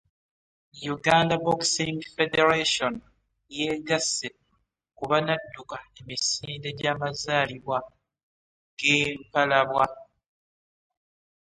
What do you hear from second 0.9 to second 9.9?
Uganda Boxing Federation yeegasse ku banadduka emisinde gy'amazaalibwa g'empalabwa